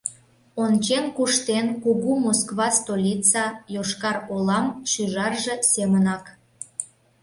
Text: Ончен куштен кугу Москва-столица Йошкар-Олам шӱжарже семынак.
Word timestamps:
Ончен 0.63 1.05
куштен 1.17 1.67
кугу 1.83 2.11
Москва-столица 2.25 3.43
Йошкар-Олам 3.75 4.67
шӱжарже 4.91 5.55
семынак. 5.73 6.23